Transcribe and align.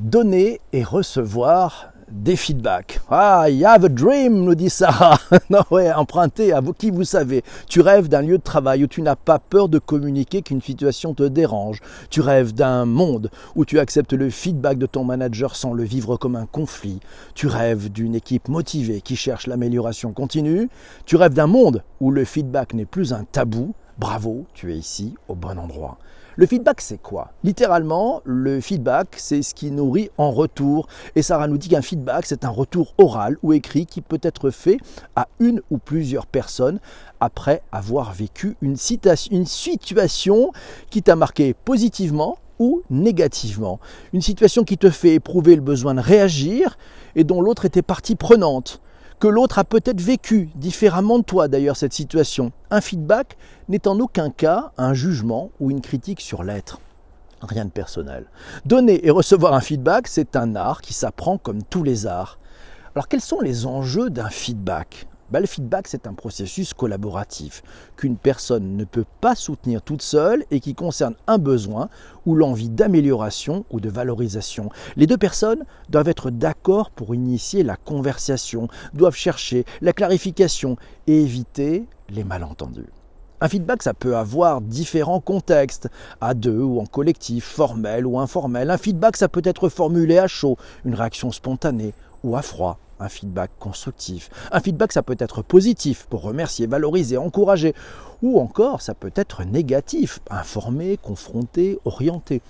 donner 0.00 0.60
et 0.72 0.82
recevoir 0.82 1.92
des 2.10 2.36
feedbacks. 2.36 3.00
Ah, 3.10 3.48
you 3.50 3.66
have 3.66 3.84
a 3.84 3.88
dream, 3.88 4.44
nous 4.44 4.54
dit 4.54 4.70
Sarah. 4.70 5.18
non, 5.50 5.62
ouais, 5.70 5.92
emprunté 5.92 6.52
à 6.52 6.60
vous, 6.60 6.72
qui 6.72 6.90
vous 6.90 7.04
savez. 7.04 7.42
Tu 7.68 7.80
rêves 7.80 8.08
d'un 8.08 8.22
lieu 8.22 8.38
de 8.38 8.42
travail 8.42 8.84
où 8.84 8.86
tu 8.86 9.02
n'as 9.02 9.16
pas 9.16 9.38
peur 9.38 9.68
de 9.68 9.78
communiquer 9.78 10.42
qu'une 10.42 10.62
situation 10.62 11.14
te 11.14 11.22
dérange. 11.22 11.80
Tu 12.10 12.20
rêves 12.20 12.54
d'un 12.54 12.84
monde 12.84 13.30
où 13.56 13.64
tu 13.64 13.78
acceptes 13.78 14.12
le 14.12 14.30
feedback 14.30 14.78
de 14.78 14.86
ton 14.86 15.04
manager 15.04 15.56
sans 15.56 15.72
le 15.72 15.84
vivre 15.84 16.16
comme 16.16 16.36
un 16.36 16.46
conflit. 16.46 17.00
Tu 17.34 17.46
rêves 17.46 17.90
d'une 17.90 18.14
équipe 18.14 18.48
motivée 18.48 19.00
qui 19.00 19.16
cherche 19.16 19.46
l'amélioration 19.46 20.12
continue. 20.12 20.68
Tu 21.06 21.16
rêves 21.16 21.34
d'un 21.34 21.46
monde 21.46 21.82
où 22.00 22.10
le 22.10 22.24
feedback 22.24 22.74
n'est 22.74 22.86
plus 22.86 23.12
un 23.12 23.24
tabou. 23.24 23.74
Bravo, 23.98 24.46
tu 24.54 24.72
es 24.72 24.76
ici 24.76 25.14
au 25.28 25.34
bon 25.34 25.58
endroit. 25.58 25.98
Le 26.38 26.46
feedback, 26.46 26.80
c'est 26.80 27.02
quoi? 27.02 27.32
Littéralement, 27.42 28.22
le 28.24 28.60
feedback, 28.60 29.16
c'est 29.16 29.42
ce 29.42 29.54
qui 29.54 29.72
nourrit 29.72 30.08
en 30.18 30.30
retour. 30.30 30.86
Et 31.16 31.22
Sarah 31.22 31.48
nous 31.48 31.58
dit 31.58 31.68
qu'un 31.68 31.82
feedback, 31.82 32.26
c'est 32.26 32.44
un 32.44 32.48
retour 32.48 32.94
oral 32.96 33.38
ou 33.42 33.52
écrit 33.54 33.86
qui 33.86 34.02
peut 34.02 34.20
être 34.22 34.50
fait 34.50 34.78
à 35.16 35.26
une 35.40 35.60
ou 35.72 35.78
plusieurs 35.78 36.26
personnes 36.26 36.78
après 37.18 37.60
avoir 37.72 38.12
vécu 38.12 38.56
une, 38.62 38.76
une 39.32 39.46
situation 39.46 40.52
qui 40.90 41.02
t'a 41.02 41.16
marqué 41.16 41.54
positivement 41.54 42.38
ou 42.60 42.82
négativement. 42.88 43.80
Une 44.12 44.22
situation 44.22 44.62
qui 44.62 44.78
te 44.78 44.90
fait 44.90 45.14
éprouver 45.14 45.56
le 45.56 45.60
besoin 45.60 45.94
de 45.94 46.00
réagir 46.00 46.78
et 47.16 47.24
dont 47.24 47.40
l'autre 47.40 47.64
était 47.64 47.82
partie 47.82 48.14
prenante 48.14 48.80
que 49.18 49.26
l'autre 49.26 49.58
a 49.58 49.64
peut-être 49.64 50.00
vécu 50.00 50.50
différemment 50.54 51.18
de 51.18 51.24
toi 51.24 51.48
d'ailleurs 51.48 51.76
cette 51.76 51.92
situation. 51.92 52.52
Un 52.70 52.80
feedback 52.80 53.36
n'est 53.68 53.88
en 53.88 53.98
aucun 53.98 54.30
cas 54.30 54.72
un 54.78 54.94
jugement 54.94 55.50
ou 55.58 55.70
une 55.70 55.80
critique 55.80 56.20
sur 56.20 56.44
l'être. 56.44 56.80
Rien 57.42 57.64
de 57.64 57.70
personnel. 57.70 58.26
Donner 58.64 59.06
et 59.06 59.10
recevoir 59.10 59.54
un 59.54 59.60
feedback, 59.60 60.08
c'est 60.08 60.36
un 60.36 60.54
art 60.56 60.80
qui 60.80 60.94
s'apprend 60.94 61.38
comme 61.38 61.62
tous 61.62 61.82
les 61.82 62.06
arts. 62.06 62.38
Alors 62.94 63.08
quels 63.08 63.20
sont 63.20 63.40
les 63.40 63.66
enjeux 63.66 64.10
d'un 64.10 64.30
feedback? 64.30 65.07
Bah, 65.30 65.40
le 65.40 65.46
feedback, 65.46 65.88
c'est 65.88 66.06
un 66.06 66.14
processus 66.14 66.72
collaboratif 66.74 67.62
qu'une 67.96 68.16
personne 68.16 68.76
ne 68.76 68.84
peut 68.84 69.04
pas 69.20 69.34
soutenir 69.34 69.82
toute 69.82 70.02
seule 70.02 70.44
et 70.50 70.60
qui 70.60 70.74
concerne 70.74 71.14
un 71.26 71.38
besoin 71.38 71.88
ou 72.26 72.34
l'envie 72.34 72.70
d'amélioration 72.70 73.64
ou 73.70 73.80
de 73.80 73.88
valorisation. 73.88 74.70
Les 74.96 75.06
deux 75.06 75.18
personnes 75.18 75.64
doivent 75.90 76.08
être 76.08 76.30
d'accord 76.30 76.90
pour 76.90 77.14
initier 77.14 77.62
la 77.62 77.76
conversation, 77.76 78.68
doivent 78.94 79.16
chercher 79.16 79.64
la 79.80 79.92
clarification 79.92 80.76
et 81.06 81.22
éviter 81.22 81.86
les 82.08 82.24
malentendus. 82.24 82.88
Un 83.40 83.48
feedback, 83.48 83.84
ça 83.84 83.94
peut 83.94 84.16
avoir 84.16 84.60
différents 84.60 85.20
contextes, 85.20 85.88
à 86.20 86.34
deux 86.34 86.58
ou 86.58 86.80
en 86.80 86.86
collectif, 86.86 87.44
formel 87.44 88.04
ou 88.04 88.18
informel. 88.18 88.68
Un 88.70 88.78
feedback, 88.78 89.16
ça 89.16 89.28
peut 89.28 89.42
être 89.44 89.68
formulé 89.68 90.18
à 90.18 90.26
chaud, 90.26 90.56
une 90.84 90.94
réaction 90.94 91.30
spontanée, 91.30 91.94
ou 92.24 92.36
à 92.36 92.42
froid, 92.42 92.78
un 93.00 93.08
feedback 93.08 93.50
constructif. 93.58 94.30
Un 94.52 94.60
feedback, 94.60 94.92
ça 94.92 95.02
peut 95.02 95.16
être 95.18 95.42
positif 95.42 96.06
pour 96.10 96.22
remercier, 96.22 96.66
valoriser, 96.66 97.16
encourager. 97.16 97.74
Ou 98.22 98.40
encore, 98.40 98.82
ça 98.82 98.94
peut 98.94 99.12
être 99.14 99.44
négatif, 99.44 100.20
informer, 100.30 100.96
confronter, 100.96 101.78
orienter. 101.84 102.42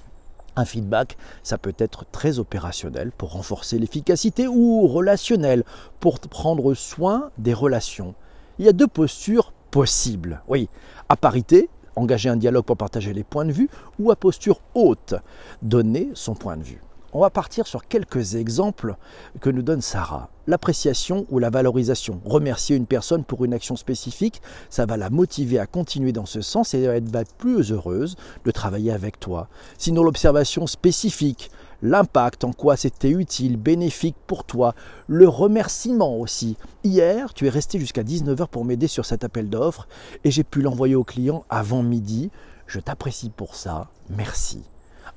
Un 0.57 0.65
feedback, 0.65 1.17
ça 1.43 1.59
peut 1.59 1.75
être 1.79 2.05
très 2.11 2.39
opérationnel 2.39 3.13
pour 3.17 3.33
renforcer 3.33 3.79
l'efficacité 3.79 4.49
ou 4.49 4.89
relationnel 4.89 5.63
pour 6.01 6.19
prendre 6.21 6.75
soin 6.75 7.31
des 7.39 7.55
relations. 7.55 8.15
Il 8.59 8.65
y 8.65 8.69
a 8.69 8.73
deux 8.73 8.89
postures 8.89 9.53
possibles. 9.71 10.43
Oui, 10.49 10.69
à 11.09 11.17
parité, 11.17 11.69
engager 11.95 12.29
un 12.29 12.37
dialogue 12.37 12.65
pour 12.65 12.77
partager 12.77 13.13
les 13.13 13.25
points 13.25 13.45
de 13.45 13.53
vue, 13.53 13.69
ou 13.99 14.11
à 14.11 14.17
posture 14.17 14.61
haute, 14.75 15.15
donner 15.63 16.11
son 16.15 16.35
point 16.35 16.57
de 16.57 16.63
vue. 16.63 16.81
On 17.15 17.21
va 17.21 17.31
partir 17.31 17.67
sur 17.67 17.89
quelques 17.89 18.35
exemples 18.35 18.95
que 19.41 19.49
nous 19.49 19.63
donne 19.63 19.81
Sarah. 19.81 20.29
L'appréciation 20.47 21.25
ou 21.31 21.39
la 21.39 21.49
valorisation. 21.49 22.21
Remercier 22.27 22.77
une 22.77 22.85
personne 22.85 23.25
pour 23.25 23.47
une 23.47 23.55
action 23.55 23.77
spécifique, 23.77 24.43
ça 24.69 24.85
va 24.85 24.99
la 24.99 25.09
motiver 25.09 25.59
à 25.59 25.67
continuer 25.67 26.13
dans 26.13 26.27
ce 26.27 26.43
sens 26.43 26.75
et 26.75 26.83
elle 26.83 27.09
va 27.09 27.23
être 27.23 27.33
plus 27.33 27.73
heureuse 27.73 28.17
de 28.45 28.51
travailler 28.51 28.93
avec 28.93 29.19
toi. 29.19 29.49
Sinon 29.79 30.03
l'observation 30.03 30.67
spécifique, 30.67 31.51
l'impact, 31.81 32.45
en 32.45 32.53
quoi 32.53 32.77
c'était 32.77 33.09
utile, 33.09 33.57
bénéfique 33.57 34.17
pour 34.27 34.45
toi, 34.45 34.75
le 35.07 35.29
remerciement 35.29 36.15
aussi. 36.19 36.59
Hier, 36.85 37.33
tu 37.33 37.47
es 37.47 37.51
resté 37.51 37.79
jusqu'à 37.79 38.03
19h 38.03 38.49
pour 38.49 38.67
m'aider 38.67 38.87
sur 38.87 39.07
cet 39.07 39.25
appel 39.25 39.49
d'offres 39.49 39.89
et 40.25 40.31
j'ai 40.31 40.45
pu 40.45 40.61
l'envoyer 40.61 40.95
au 40.95 41.05
client 41.05 41.47
avant 41.49 41.83
midi. 41.83 42.31
Je 42.67 42.81
t'apprécie 42.81 43.31
pour 43.31 43.55
ça. 43.55 43.89
Merci 44.11 44.63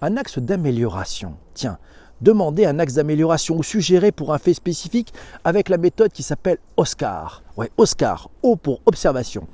un 0.01 0.17
axe 0.17 0.39
d'amélioration. 0.39 1.35
Tiens, 1.53 1.77
demandez 2.21 2.65
un 2.65 2.79
axe 2.79 2.95
d'amélioration 2.95 3.57
ou 3.57 3.63
suggérez 3.63 4.11
pour 4.11 4.33
un 4.33 4.39
fait 4.39 4.53
spécifique 4.53 5.13
avec 5.43 5.69
la 5.69 5.77
méthode 5.77 6.11
qui 6.11 6.23
s'appelle 6.23 6.57
OSCAR. 6.77 7.43
Ouais, 7.57 7.71
OSCAR, 7.77 8.29
O 8.41 8.55
pour 8.55 8.81
observation. 8.85 9.47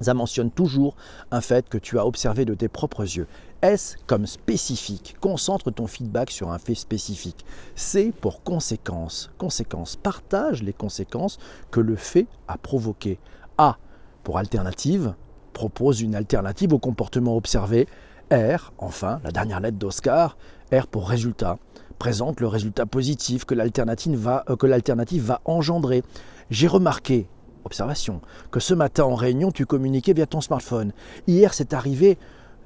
Ça 0.00 0.14
mentionne 0.14 0.50
toujours 0.50 0.96
un 1.30 1.42
fait 1.42 1.68
que 1.68 1.76
tu 1.76 1.98
as 1.98 2.06
observé 2.06 2.46
de 2.46 2.54
tes 2.54 2.68
propres 2.68 3.02
yeux. 3.02 3.26
S 3.60 3.96
comme 4.06 4.26
spécifique. 4.26 5.16
Concentre 5.20 5.70
ton 5.70 5.86
feedback 5.86 6.30
sur 6.30 6.50
un 6.50 6.58
fait 6.58 6.74
spécifique. 6.74 7.44
C 7.74 8.10
pour 8.18 8.42
conséquence. 8.42 9.30
Conséquence. 9.36 9.96
Partage 9.96 10.62
les 10.62 10.72
conséquences 10.72 11.38
que 11.70 11.80
le 11.80 11.96
fait 11.96 12.26
a 12.48 12.56
provoquées. 12.56 13.18
A 13.58 13.76
pour 14.24 14.38
alternative. 14.38 15.14
Propose 15.52 16.00
une 16.00 16.14
alternative 16.14 16.72
au 16.72 16.78
comportement 16.78 17.36
observé. 17.36 17.86
R, 18.32 18.72
enfin, 18.78 19.20
la 19.24 19.30
dernière 19.32 19.60
lettre 19.60 19.78
d'Oscar, 19.78 20.36
R 20.72 20.86
pour 20.86 21.08
résultat, 21.08 21.58
présente 21.98 22.40
le 22.40 22.46
résultat 22.46 22.86
positif 22.86 23.44
que 23.44 23.54
l'alternative 23.54 24.18
va, 24.18 24.44
euh, 24.48 24.90
va 25.18 25.40
engendrer. 25.44 26.02
J'ai 26.50 26.66
remarqué, 26.66 27.28
observation, 27.64 28.20
que 28.50 28.60
ce 28.60 28.74
matin 28.74 29.04
en 29.04 29.14
réunion, 29.14 29.50
tu 29.50 29.66
communiquais 29.66 30.12
via 30.12 30.26
ton 30.26 30.40
smartphone. 30.40 30.92
Hier, 31.26 31.52
c'est 31.54 31.74
arrivé 31.74 32.18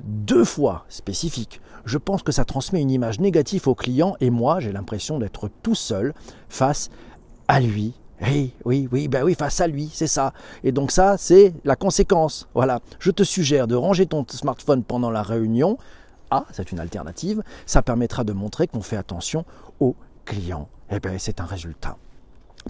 deux 0.02 0.44
fois 0.44 0.84
spécifique. 0.88 1.60
Je 1.84 1.98
pense 1.98 2.22
que 2.22 2.32
ça 2.32 2.44
transmet 2.44 2.81
une 2.81 2.91
image 2.91 3.20
négative 3.20 3.69
au 3.69 3.75
client 3.75 4.16
et 4.20 4.31
moi, 4.31 4.60
j'ai 4.60 4.72
l'impression 4.72 5.19
d'être 5.19 5.50
tout 5.62 5.75
seul 5.75 6.14
face 6.48 6.91
à 7.48 7.60
lui 7.60 7.94
oui, 8.22 8.52
oui, 8.64 8.88
oui, 8.92 9.08
ben 9.08 9.25
oui, 9.25 9.34
face 9.34 9.60
à 9.60 9.66
lui, 9.66 9.91
c'est 9.92 10.06
ça. 10.06 10.32
Et 10.62 10.72
donc 10.72 10.91
ça, 10.91 11.16
c'est 11.19 11.52
la 11.64 11.76
conséquence. 11.76 12.48
Voilà. 12.54 12.80
Je 12.98 13.10
te 13.10 13.22
suggère 13.22 13.66
de 13.66 13.75
ranger 13.75 14.06
ton 14.06 14.25
smartphone 14.28 14.84
pendant 14.84 15.10
la 15.10 15.22
réunion. 15.22 15.78
Ah, 16.30 16.47
c'est 16.52 16.72
une 16.72 16.80
alternative. 16.80 17.42
Ça 17.66 17.82
permettra 17.82 18.25
de 18.25 18.32
montrer 18.32 18.66
qu'on 18.66 18.82
fait 18.82 18.97
attention 18.97 19.44
aux 19.80 19.97
clients. 20.25 20.69
Eh 20.91 21.00
bien, 21.00 21.12
c'est 21.19 21.41
un 21.41 21.44
résultat. 21.44 21.97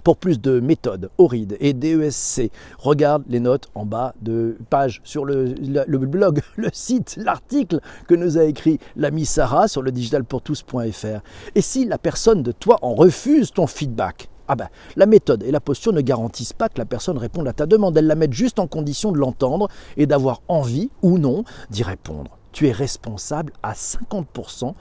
Pour 0.03 0.17
plus 0.17 0.41
de 0.41 0.59
méthodes, 0.59 1.09
ORID 1.17 1.55
et 1.61 1.73
DESC, 1.73 2.51
regarde 2.77 3.23
les 3.29 3.39
notes 3.39 3.69
en 3.75 3.85
bas 3.85 4.13
de 4.21 4.57
page 4.69 4.99
sur 5.05 5.23
le, 5.23 5.53
blog, 5.97 6.41
le 6.57 6.67
site, 6.73 7.15
l'article 7.17 7.79
que 8.07 8.13
nous 8.13 8.37
a 8.37 8.43
écrit 8.43 8.79
l'ami 8.97 9.25
Sarah 9.25 9.69
sur 9.69 9.81
le 9.81 9.91
digitalpourtous.fr. 9.91 11.21
Et 11.55 11.61
si 11.61 11.85
la 11.85 11.97
personne 11.97 12.43
de 12.43 12.51
toi 12.51 12.77
en 12.81 12.93
refuse 12.93 13.51
ton 13.51 13.67
feedback, 13.67 14.27
ah 14.47 14.55
ben, 14.55 14.69
la 14.95 15.05
méthode 15.05 15.43
et 15.43 15.51
la 15.51 15.59
posture 15.59 15.93
ne 15.93 16.01
garantissent 16.01 16.53
pas 16.53 16.69
que 16.69 16.77
la 16.77 16.85
personne 16.85 17.17
réponde 17.17 17.47
à 17.47 17.53
ta 17.53 17.65
demande, 17.65 17.97
elles 17.97 18.07
la 18.07 18.15
mettent 18.15 18.33
juste 18.33 18.59
en 18.59 18.67
condition 18.67 19.11
de 19.11 19.17
l'entendre 19.17 19.69
et 19.97 20.05
d'avoir 20.05 20.41
envie 20.47 20.89
ou 21.01 21.17
non 21.17 21.43
d'y 21.69 21.83
répondre. 21.83 22.37
Tu 22.51 22.67
es 22.67 22.71
responsable 22.71 23.51
à 23.63 23.73
50% 23.73 24.73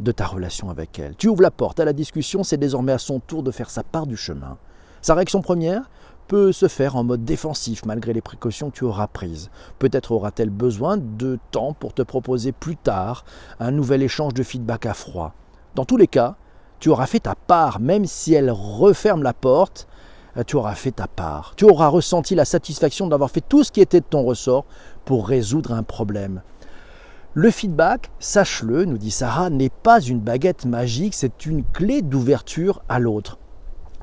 de 0.00 0.12
ta 0.12 0.26
relation 0.26 0.68
avec 0.70 0.98
elle. 0.98 1.16
Tu 1.16 1.28
ouvres 1.28 1.42
la 1.42 1.50
porte 1.50 1.80
à 1.80 1.84
la 1.84 1.92
discussion, 1.92 2.44
c'est 2.44 2.58
désormais 2.58 2.92
à 2.92 2.98
son 2.98 3.20
tour 3.20 3.42
de 3.42 3.50
faire 3.50 3.70
sa 3.70 3.82
part 3.82 4.06
du 4.06 4.16
chemin. 4.16 4.58
Sa 5.00 5.14
réaction 5.14 5.40
première 5.40 5.88
peut 6.28 6.52
se 6.52 6.68
faire 6.68 6.96
en 6.96 7.04
mode 7.04 7.24
défensif 7.24 7.84
malgré 7.84 8.12
les 8.12 8.20
précautions 8.20 8.70
que 8.70 8.76
tu 8.76 8.84
auras 8.84 9.06
prises. 9.06 9.50
Peut-être 9.78 10.12
aura-t-elle 10.12 10.50
besoin 10.50 10.96
de 10.96 11.38
temps 11.50 11.72
pour 11.72 11.94
te 11.94 12.02
proposer 12.02 12.52
plus 12.52 12.76
tard 12.76 13.24
un 13.60 13.70
nouvel 13.70 14.02
échange 14.02 14.34
de 14.34 14.42
feedback 14.42 14.86
à 14.86 14.94
froid. 14.94 15.34
Dans 15.74 15.84
tous 15.84 15.96
les 15.96 16.06
cas, 16.06 16.36
tu 16.82 16.88
auras 16.88 17.06
fait 17.06 17.20
ta 17.20 17.36
part, 17.36 17.78
même 17.78 18.06
si 18.06 18.34
elle 18.34 18.50
referme 18.50 19.22
la 19.22 19.32
porte, 19.32 19.86
euh, 20.36 20.42
tu 20.44 20.56
auras 20.56 20.74
fait 20.74 20.90
ta 20.90 21.06
part. 21.06 21.54
Tu 21.56 21.64
auras 21.64 21.86
ressenti 21.86 22.34
la 22.34 22.44
satisfaction 22.44 23.06
d'avoir 23.06 23.30
fait 23.30 23.40
tout 23.40 23.62
ce 23.62 23.70
qui 23.70 23.80
était 23.80 24.00
de 24.00 24.04
ton 24.04 24.24
ressort 24.24 24.64
pour 25.04 25.28
résoudre 25.28 25.74
un 25.74 25.84
problème. 25.84 26.42
Le 27.34 27.52
feedback, 27.52 28.10
sache-le, 28.18 28.84
nous 28.84 28.98
dit 28.98 29.12
Sarah, 29.12 29.48
n'est 29.48 29.70
pas 29.70 30.00
une 30.00 30.18
baguette 30.18 30.64
magique, 30.64 31.14
c'est 31.14 31.46
une 31.46 31.62
clé 31.62 32.02
d'ouverture 32.02 32.82
à 32.88 32.98
l'autre. 32.98 33.38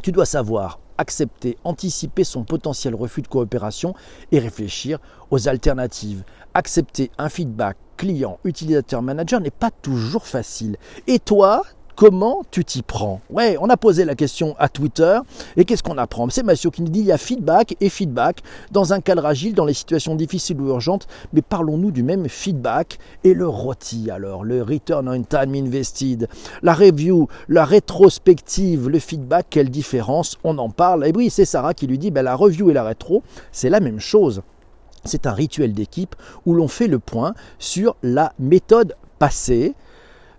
Tu 0.02 0.14
dois 0.14 0.26
savoir 0.26 0.80
accepter, 0.98 1.58
anticiper 1.66 2.24
son 2.24 2.46
potentiel 2.46 2.96
refus 2.96 3.24
de 3.24 3.28
coopération 3.28 3.94
et 4.32 4.40
réfléchir 4.40 5.00
aux 5.32 5.50
alternatives. 5.50 6.24
Accepter 6.54 7.12
un 7.18 7.28
feedback 7.28 7.76
client, 7.98 8.40
utilisateur, 8.46 9.02
manager 9.02 9.42
n'est 9.42 9.52
pas 9.52 9.70
toujours 9.70 10.26
facile. 10.26 10.78
Et 11.08 11.20
toi, 11.20 11.64
comment 12.00 12.44
tu 12.50 12.64
t'y 12.64 12.82
prends? 12.82 13.20
Ouais, 13.30 13.58
on 13.60 13.68
a 13.68 13.76
posé 13.76 14.06
la 14.06 14.16
question 14.16 14.56
à 14.58 14.70
Twitter. 14.70 15.20
Et 15.58 15.66
qu'est-ce 15.66 15.84
qu'on 15.84 15.98
apprend? 15.98 16.30
C'est 16.30 16.44
Mathieu 16.44 16.70
qui 16.70 16.82
nous 16.82 16.88
dit 16.88 17.02
il 17.02 17.08
y 17.08 17.12
a 17.12 17.18
feedback 17.18 17.76
et 17.82 17.90
feedback 17.90 18.42
dans 18.72 18.94
un 18.94 19.02
cadre 19.02 19.26
agile, 19.26 19.54
dans 19.54 19.66
les 19.66 19.74
situations 19.74 20.16
difficiles 20.16 20.62
ou 20.62 20.70
urgentes, 20.70 21.08
mais 21.34 21.42
parlons-nous 21.42 21.92
du 21.92 22.02
même 22.02 22.30
feedback 22.30 23.00
et 23.26 23.34
le 23.34 23.50
rôti 23.50 24.10
alors, 24.12 24.46
le 24.46 24.64
return 24.64 25.10
on 25.10 25.24
time 25.24 25.54
invested, 25.54 26.30
la 26.64 26.74
review, 26.74 27.28
la 27.50 27.66
rétrospective, 27.66 28.88
le 28.88 29.00
feedback, 29.00 29.48
quelle 29.50 29.70
différence? 29.70 30.38
On 30.46 30.58
en 30.58 30.70
parle. 30.70 31.06
Et 31.06 31.12
oui, 31.14 31.30
c'est 31.30 31.44
Sarah 31.44 31.74
qui 31.74 31.86
lui 31.86 31.98
dit 31.98 32.12
ben, 32.12 32.24
la 32.24 32.36
review 32.36 32.70
et 32.70 32.74
la 32.74 32.86
rétro, 32.86 33.24
c'est 33.52 33.70
la 33.70 33.82
même 33.82 34.00
chose. 34.00 34.42
C'est 35.04 35.28
un 35.28 35.34
rituel 35.34 35.74
d'équipe 35.74 36.16
où 36.46 36.54
l'on 36.54 36.70
fait 36.70 36.88
le 36.88 37.00
point 37.00 37.34
sur 37.58 37.98
la 38.04 38.32
méthode 38.40 38.96
passée, 39.18 39.76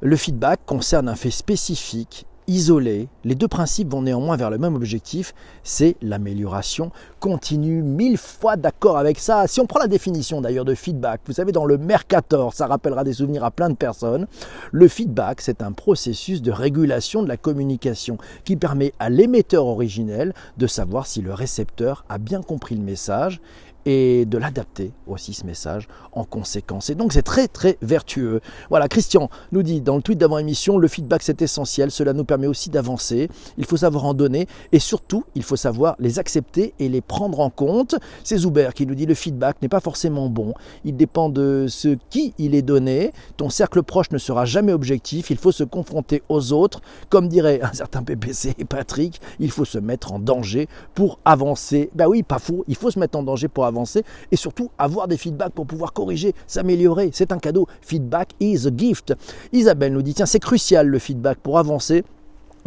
le 0.00 0.16
feedback 0.16 0.60
concerne 0.64 1.08
un 1.10 1.14
fait 1.14 1.30
spécifique, 1.30 2.24
isolé. 2.46 3.08
Les 3.22 3.34
deux 3.34 3.48
principes 3.48 3.92
vont 3.92 4.00
néanmoins 4.00 4.36
vers 4.36 4.48
le 4.48 4.56
même 4.56 4.74
objectif, 4.74 5.34
c'est 5.62 5.96
l'amélioration 6.00 6.90
continue. 7.20 7.82
Mille 7.82 8.16
fois 8.16 8.56
d'accord 8.56 8.96
avec 8.96 9.18
ça. 9.18 9.46
Si 9.46 9.60
on 9.60 9.66
prend 9.66 9.78
la 9.78 9.88
définition 9.88 10.40
d'ailleurs 10.40 10.64
de 10.64 10.74
feedback, 10.74 11.20
vous 11.26 11.34
savez, 11.34 11.52
dans 11.52 11.66
le 11.66 11.76
Mercator, 11.76 12.54
ça 12.54 12.66
rappellera 12.66 13.04
des 13.04 13.12
souvenirs 13.12 13.44
à 13.44 13.50
plein 13.50 13.68
de 13.68 13.76
personnes. 13.76 14.26
Le 14.72 14.88
feedback, 14.88 15.42
c'est 15.42 15.62
un 15.62 15.72
processus 15.72 16.40
de 16.40 16.50
régulation 16.50 17.22
de 17.22 17.28
la 17.28 17.36
communication 17.36 18.16
qui 18.44 18.56
permet 18.56 18.94
à 18.98 19.10
l'émetteur 19.10 19.66
originel 19.66 20.32
de 20.56 20.66
savoir 20.66 21.06
si 21.06 21.20
le 21.20 21.34
récepteur 21.34 22.06
a 22.08 22.16
bien 22.16 22.40
compris 22.40 22.74
le 22.74 22.82
message 22.82 23.40
et 23.86 24.24
de 24.26 24.38
l'adapter 24.38 24.92
aussi 25.06 25.32
ce 25.32 25.44
message 25.44 25.88
en 26.12 26.24
conséquence. 26.24 26.90
Et 26.90 26.94
donc 26.94 27.12
c'est 27.12 27.22
très 27.22 27.48
très 27.48 27.78
vertueux. 27.82 28.40
Voilà, 28.68 28.88
Christian 28.88 29.28
nous 29.52 29.62
dit 29.62 29.80
dans 29.80 29.96
le 29.96 30.02
tweet 30.02 30.18
d'avant-émission, 30.18 30.78
le 30.78 30.88
feedback 30.88 31.22
c'est 31.22 31.42
essentiel, 31.42 31.90
cela 31.90 32.12
nous 32.12 32.24
permet 32.24 32.46
aussi 32.46 32.70
d'avancer, 32.70 33.28
il 33.58 33.64
faut 33.64 33.76
savoir 33.76 34.04
en 34.04 34.14
donner 34.14 34.46
et 34.72 34.78
surtout 34.78 35.24
il 35.34 35.42
faut 35.42 35.56
savoir 35.56 35.96
les 35.98 36.18
accepter 36.18 36.74
et 36.78 36.88
les 36.88 37.00
prendre 37.00 37.40
en 37.40 37.50
compte. 37.50 37.96
C'est 38.24 38.38
Zuber 38.38 38.70
qui 38.74 38.86
nous 38.86 38.94
dit 38.94 39.06
le 39.06 39.14
feedback 39.14 39.60
n'est 39.62 39.68
pas 39.68 39.80
forcément 39.80 40.28
bon, 40.28 40.54
il 40.84 40.96
dépend 40.96 41.28
de 41.28 41.66
ce 41.68 41.96
qui 42.10 42.34
il 42.38 42.54
est 42.54 42.62
donné, 42.62 43.12
ton 43.36 43.50
cercle 43.50 43.82
proche 43.82 44.10
ne 44.10 44.18
sera 44.18 44.44
jamais 44.44 44.72
objectif, 44.72 45.30
il 45.30 45.38
faut 45.38 45.52
se 45.52 45.64
confronter 45.64 46.22
aux 46.28 46.52
autres, 46.52 46.80
comme 47.08 47.28
dirait 47.28 47.60
un 47.62 47.72
certain 47.72 48.02
PPC 48.02 48.54
et 48.58 48.64
Patrick, 48.64 49.20
il 49.38 49.50
faut 49.50 49.64
se 49.64 49.78
mettre 49.78 50.12
en 50.12 50.18
danger 50.18 50.68
pour 50.94 51.18
avancer. 51.24 51.90
Ben 51.94 52.06
oui, 52.06 52.22
pas 52.22 52.38
faux, 52.38 52.64
il 52.68 52.76
faut 52.76 52.90
se 52.90 52.98
mettre 52.98 53.18
en 53.18 53.22
danger 53.22 53.48
pour 53.48 53.64
avancer 53.64 53.69
avancer 53.70 54.04
et 54.30 54.36
surtout 54.36 54.70
avoir 54.78 55.08
des 55.08 55.16
feedbacks 55.16 55.52
pour 55.52 55.66
pouvoir 55.66 55.92
corriger, 55.92 56.34
s'améliorer. 56.46 57.10
C'est 57.12 57.32
un 57.32 57.38
cadeau. 57.38 57.66
Feedback 57.80 58.34
is 58.40 58.66
a 58.66 58.70
gift. 58.76 59.14
Isabelle 59.52 59.92
nous 59.92 60.02
dit 60.02 60.14
tiens, 60.14 60.26
c'est 60.26 60.40
crucial 60.40 60.86
le 60.86 60.98
feedback 60.98 61.38
pour 61.38 61.58
avancer 61.58 62.04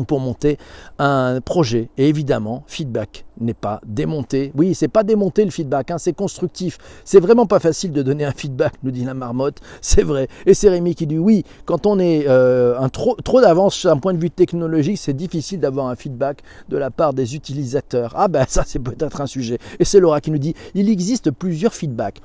pour 0.07 0.19
monter 0.19 0.57
un 1.00 1.40
projet. 1.42 1.90
Et 1.98 2.10
évidemment, 2.10 2.63
feedback 2.68 3.25
n'est 3.40 3.54
pas 3.54 3.81
démonté. 3.86 4.51
Oui, 4.56 4.75
c'est 4.75 4.88
pas 4.88 5.04
démonter 5.04 5.45
le 5.45 5.51
feedback, 5.51 5.92
hein, 5.92 5.98
c'est 5.98 6.13
constructif. 6.13 6.78
C'est 7.04 7.19
vraiment 7.19 7.45
pas 7.45 7.60
facile 7.60 7.92
de 7.92 8.01
donner 8.01 8.25
un 8.25 8.31
feedback, 8.31 8.74
nous 8.84 8.92
dit 8.92 9.04
la 9.04 9.13
marmotte. 9.13 9.60
C'est 9.81 10.04
vrai. 10.04 10.28
Et 10.45 10.54
c'est 10.54 10.69
Rémi 10.69 10.95
qui 10.95 11.07
dit 11.07 11.18
oui, 11.18 11.44
quand 11.66 11.86
on 11.86 12.00
est 12.00 12.25
euh, 12.28 12.80
un 12.80 12.90
trop, 12.90 13.16
trop 13.16 13.42
d'avance 13.42 13.86
d'un 13.86 13.98
point 13.98 14.13
de 14.13 14.19
vue 14.19 14.31
technologique, 14.31 14.98
c'est 14.98 15.13
difficile 15.13 15.60
d'avoir 15.60 15.88
un 15.88 15.96
feedback 15.96 16.42
de 16.69 16.78
la 16.78 16.89
part 16.89 17.13
des 17.13 17.36
utilisateurs. 17.36 18.13
Ah 18.16 18.28
ben 18.28 18.46
ça 18.48 18.63
c'est 18.66 18.80
peut-être 18.80 19.22
un 19.22 19.28
sujet. 19.28 19.57
Et 19.80 19.86
c'est 19.86 20.00
Laura 20.00 20.22
qui 20.22 20.31
nous 20.31 20.38
dit 20.38 20.56
il 20.74 20.89
existe 20.89 21.31
plusieurs 21.31 21.74
feedbacks 21.74 22.22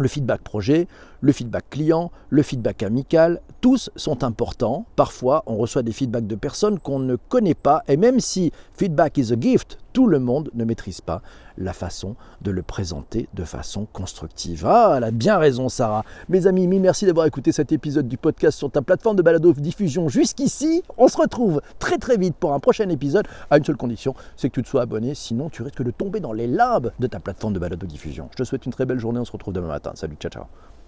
le 0.00 0.08
feedback 0.08 0.40
projet, 0.42 0.88
le 1.20 1.32
feedback 1.32 1.64
client, 1.70 2.10
le 2.30 2.42
feedback 2.42 2.82
amical, 2.82 3.40
tous 3.60 3.90
sont 3.96 4.24
importants. 4.24 4.86
Parfois, 4.96 5.42
on 5.46 5.56
reçoit 5.56 5.82
des 5.82 5.92
feedbacks 5.92 6.26
de 6.26 6.34
personnes 6.34 6.78
qu'on 6.78 6.98
ne 6.98 7.16
connaît 7.16 7.54
pas 7.54 7.82
et 7.88 7.96
même 7.96 8.20
si 8.20 8.52
feedback 8.72 9.18
is 9.18 9.32
a 9.32 9.40
gift, 9.40 9.78
tout 9.92 10.06
le 10.06 10.18
monde 10.18 10.50
ne 10.54 10.64
maîtrise 10.64 11.00
pas 11.00 11.22
la 11.60 11.72
façon 11.72 12.16
de 12.40 12.50
le 12.50 12.62
présenter 12.62 13.28
de 13.34 13.44
façon 13.44 13.86
constructive. 13.92 14.64
Ah, 14.66 14.94
elle 14.96 15.04
a 15.04 15.10
bien 15.10 15.38
raison 15.38 15.68
Sarah. 15.68 16.04
Mes 16.28 16.46
amis, 16.46 16.66
merci 16.66 17.06
d'avoir 17.06 17.26
écouté 17.26 17.52
cet 17.52 17.70
épisode 17.70 18.08
du 18.08 18.16
podcast 18.16 18.58
sur 18.58 18.70
ta 18.70 18.82
plateforme 18.82 19.16
de 19.16 19.22
balado 19.22 19.52
diffusion 19.52 20.08
jusqu'ici. 20.08 20.82
On 20.96 21.08
se 21.08 21.16
retrouve 21.16 21.60
très 21.78 21.98
très 21.98 22.16
vite 22.16 22.34
pour 22.36 22.54
un 22.54 22.58
prochain 22.58 22.88
épisode 22.88 23.28
à 23.50 23.58
une 23.58 23.64
seule 23.64 23.76
condition, 23.76 24.14
c'est 24.36 24.48
que 24.48 24.54
tu 24.54 24.62
te 24.62 24.68
sois 24.68 24.82
abonné, 24.82 25.14
sinon 25.14 25.50
tu 25.50 25.62
risques 25.62 25.82
de 25.82 25.90
tomber 25.90 26.20
dans 26.20 26.32
les 26.32 26.46
limbes 26.46 26.92
de 26.98 27.06
ta 27.06 27.20
plateforme 27.20 27.52
de 27.52 27.58
balado 27.58 27.86
diffusion. 27.86 28.28
Je 28.32 28.36
te 28.36 28.44
souhaite 28.44 28.66
une 28.66 28.72
très 28.72 28.86
belle 28.86 28.98
journée, 28.98 29.20
on 29.20 29.24
se 29.24 29.32
retrouve 29.32 29.54
demain 29.54 29.68
matin. 29.68 29.92
Salut, 29.94 30.16
ciao 30.16 30.30
ciao. 30.30 30.79